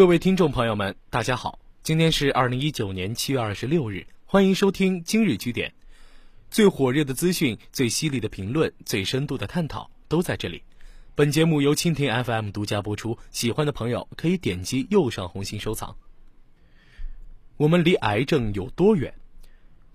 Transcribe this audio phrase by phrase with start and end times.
[0.00, 5.74] 各位听众朋友们，大家好，今天是二零一九年七月二十六日，欢迎收听今日据点。
[6.50, 10.62] 最火热的资讯、最犀利的评论、最深度的探讨都在这里。
[11.14, 15.94] 本节目由蜻蜓 FM 独家播出，喜欢的朋友可以点击右上红心收藏。
[17.58, 19.12] 我们离癌症有多远？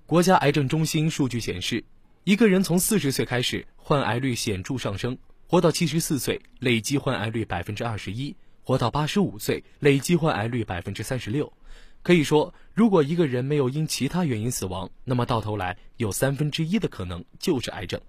[0.06, 1.84] 国家癌症中心数据显示，
[2.26, 5.18] 一个人从四十岁开始，患癌率显著上升，
[5.48, 8.36] 活到七十四岁，累计患癌率百分之二十一。
[8.66, 11.54] 活到八十五岁，累计患癌率百分之三十六。
[12.02, 18.02] 可以说，如果一个人没有因其他原因死亡，那么到头来有三分之一的可能就是癌症。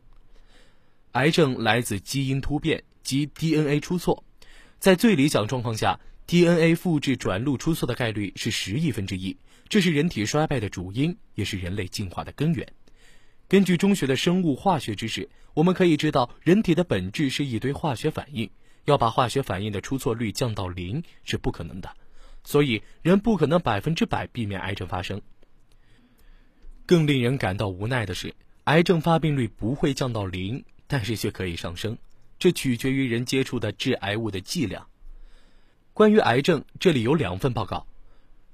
[1.12, 4.24] 癌症来自基因突变及 DNA 出错，
[4.78, 9.36] 在最理想状况下，DNA 复制转录出错的概率是十亿分之一，
[9.68, 12.66] 这是人体衰败的主因，也是人类进化的根源。
[13.46, 18.50] 根据中学的生物化学知识，我们可以知道，人体的本质是一堆化学反应。
[18.86, 21.90] 要把化学反应的出错率降到零是不可能的，
[22.42, 25.20] 所以人不可能百分之百避免癌症发生。
[26.86, 31.98] 更令人感到无奈的是，癌症发病率不会降到零，但是却可以上升，
[32.38, 34.86] 这取决于人接触的致癌物的剂量。
[35.92, 37.86] 关于癌症，这里有两份报告。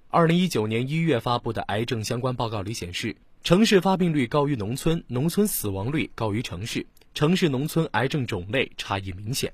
[0.09, 9.53] 二零一九年一月发布的癌症相关报告里显示，城市发病率高于农村，农村死亡率高于城市，城市农村癌症种类差异明显。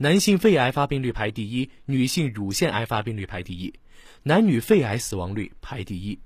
[0.00, 3.74] 男性肺癌发病率排第一，女性乳腺癌发病率排第一，
[4.22, 6.16] 男女肺癌死亡率排第一。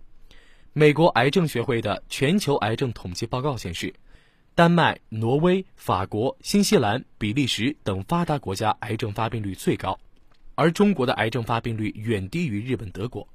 [0.75, 3.95] 美国癌症学会的全球癌症统计报告显示，
[4.55, 9.99] 丹麦、挪威、法国、新西兰、比利时等发达国家癌症发病率最高，
[10.55, 13.27] 而中国的癌症发病率远低于日本、德国。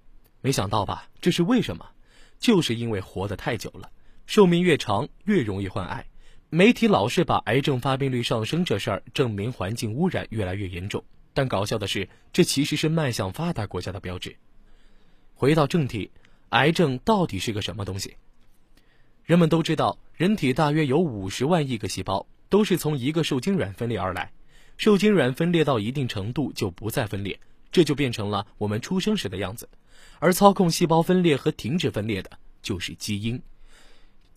[0.42, 1.10] 没想到吧？
[1.20, 1.84] 这是为什么？
[2.38, 3.90] 就是因为活得太久了，
[4.28, 6.06] 寿命越长越容易患癌。
[6.50, 11.04] 媒体老是把癌症发病率上升这事儿证明环境污染越来越严重，
[11.34, 14.38] 但搞笑的是，这其实是迈向发达国家的标志。
[15.36, 16.10] 回到正题，
[16.50, 18.16] 癌症到底是个什么东西？
[19.26, 24.32] 人们都知道，人体大约有五十万亿个细胞，都是从一个受精卵分裂而来。
[24.78, 27.38] 受精卵分裂到一定程度就不再分裂，
[27.74, 29.68] 这就变成了我们出生时的样子。
[30.20, 33.42] 而操控细胞分裂和停止分裂的就是基因。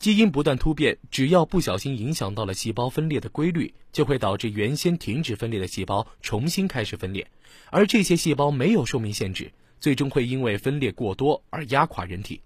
[0.01, 7.31] 基因不断突变，只要不小心影响到了细胞分裂的规律，就会导致原先停止分裂的细胞重新开始分裂，
[7.71, 12.41] 而这些细胞没有寿命限制，最终会因为分裂过多而压垮人体。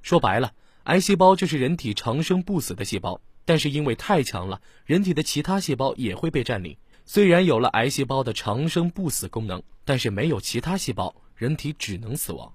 [0.00, 0.54] 说白了，
[0.84, 6.76] 癌细胞就是人体长生不死的细胞，但是因为太强了，人体的其他细胞也会被占领。
[7.04, 12.54] 虽然有了癌细胞的长生不死功能，但是没有其他细胞，人体只能死亡。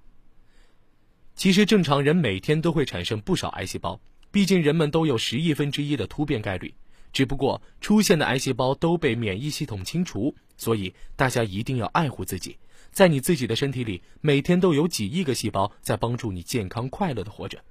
[1.35, 3.99] 其实正常人每天都会产生不少癌细胞。
[4.31, 6.73] 毕竟人们都有十亿分之一的突变概率，
[7.11, 12.57] 只不过出现的癌细胞都被免疫系统清除，所以大家一定要爱护自己。
[12.91, 17.63] 在你自己的身体里，每天都有几亿个细胞在帮助你健康快乐的活着。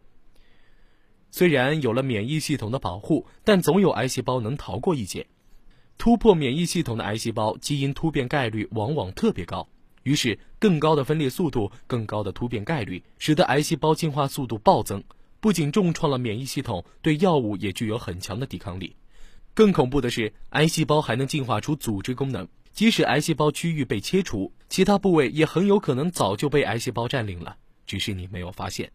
[1.30, 5.26] 虽然有了免疫系统的保护，但总有癌细胞能逃过一劫。
[5.98, 9.68] 突破免疫系统的癌细胞基因突变概率往往特别高，
[10.02, 15.02] 于是更高的分裂速度、更高的突变概率，使得癌细胞进化速度暴增。
[15.46, 18.96] 不仅重创了免疫系统，对药物也具有很强的抵抗力。
[19.54, 28.90] 更恐怖的是，癌细胞还能进化出组织功能，即使癌细胞区域被切除，其他部位也很有可能早就被癌细胞占领了，只是你没有发现。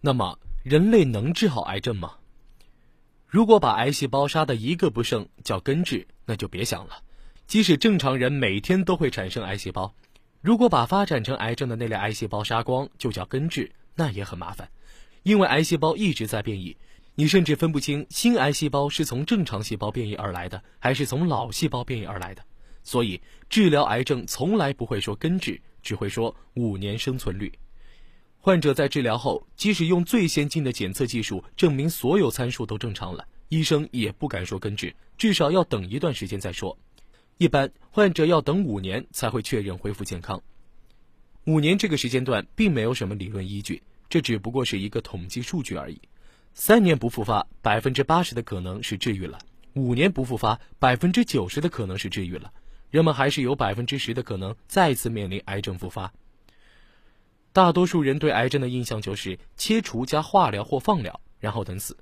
[0.00, 2.14] 那么，人类能治好癌症吗？
[3.28, 7.04] 如果把癌细胞杀得一个不剩叫根治，那就别想了。
[7.46, 9.94] 即使正常人每天都会产生癌细胞，
[10.40, 14.68] 如果把发展成癌症的那类癌细胞杀光就叫根治，那也很麻烦。
[15.28, 16.74] 因为癌细胞一直在变异，
[17.14, 22.42] 你甚至分不清新癌细胞是从正常细胞变异而来的，还是从老细胞变异而来的。
[22.82, 27.52] 所以，治疗癌症从来不会说根治，只会说五年生存率。
[28.38, 36.74] 患者在治疗后，即使用最先进的检测技术证明所有参数都正常了，医生也不敢说根治，至少要等一段时间再说。
[37.36, 40.42] 一般患者要等五年才会确认恢复健康。
[41.44, 43.82] 五年这个时间段并没有什么理论依据。
[44.08, 46.00] 这只不过是一个统计数据而已，
[46.54, 49.38] 三年不复发，百分之八十的可能是治愈了；
[49.74, 52.52] 五年不复发，百分之九十的可能是治愈了。
[52.90, 56.12] 人们还是有百分之十的可能再次面临癌症复发。
[57.52, 61.98] 大多数人对癌症的印象就是切除加化疗或放疗，然后等死。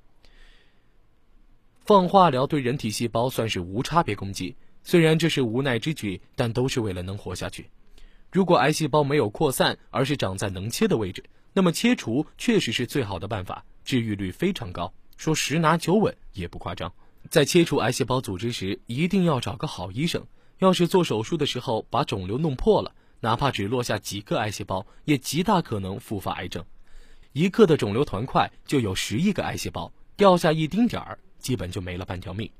[1.84, 7.68] 放化疗对人体细胞算是无差别攻击，虽然这是无奈之举，但都是为了能活下去。
[8.36, 11.24] 如果癌细胞没有扩散，而是长在能切的位置。
[11.54, 16.92] 那么切除确实是最好的办法，治愈率非常高，说十拿九稳也不夸张。
[17.30, 20.22] 在切除癌细胞组织时，一定要找个好医生。
[20.58, 26.62] 要是做手术的时候把肿瘤弄破了，哪怕只落下几个癌细胞，也极大可能复发癌症。
[27.32, 32.50] 一克的肿瘤团块就有十亿个癌细胞，掉下一丁点儿，基本就没了半条命。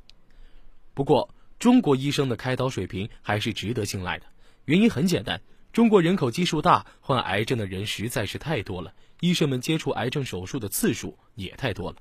[0.95, 4.25] 不过，中国医生的开刀水平还是值得信赖的，
[4.65, 5.39] 原因很简单：
[5.77, 11.97] 中国人口基数大，患癌症的人实在是太多了，医生们接触癌症手术的次数也太多了。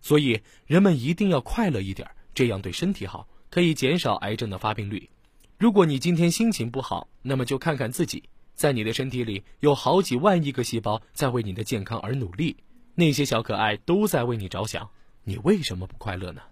[0.00, 5.10] 所以，人们一定要快乐一点，这样对身体好，可以减少癌症的发病率。
[5.58, 8.22] 如果你今天心情不好，那么就看看自己，
[8.54, 12.56] 在你的身体里有好几万亿个细胞在为你的健康而努力，
[12.94, 14.88] 那些小可爱都在为你着想，
[15.24, 16.42] 你为什么不快乐呢？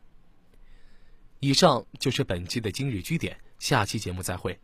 [1.38, 4.58] 以上就是本期的今日居点，下期节目再会。